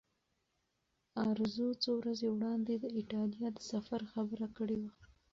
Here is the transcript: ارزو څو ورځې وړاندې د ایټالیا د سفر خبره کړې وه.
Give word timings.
ارزو 1.29 1.67
څو 1.83 1.91
ورځې 2.01 2.27
وړاندې 2.29 2.73
د 2.77 2.85
ایټالیا 2.97 3.47
د 3.53 3.59
سفر 3.71 4.01
خبره 4.11 4.47
کړې 4.57 4.77
وه. 4.81 4.91